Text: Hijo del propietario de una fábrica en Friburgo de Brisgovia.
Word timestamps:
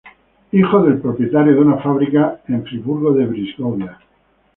Hijo 0.51 0.81
del 0.83 0.97
propietario 0.97 1.53
de 1.53 1.59
una 1.59 1.77
fábrica 1.77 2.41
en 2.47 2.63
Friburgo 2.65 3.13
de 3.13 3.25
Brisgovia. 3.27 3.99